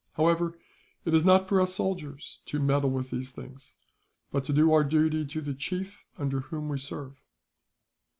However, 0.13 0.57
it 1.05 1.13
is 1.13 1.23
not 1.23 1.47
for 1.47 1.61
us 1.61 1.75
soldiers 1.75 2.41
to 2.47 2.59
meddle 2.59 2.89
with 2.89 3.11
these 3.11 3.31
things; 3.31 3.75
but 4.31 4.43
to 4.45 4.51
do 4.51 4.73
our 4.73 4.83
duty 4.83 5.27
to 5.27 5.41
the 5.41 5.53
chief 5.53 6.05
under 6.17 6.39
whom 6.39 6.69
we 6.69 6.79
serve. 6.79 7.21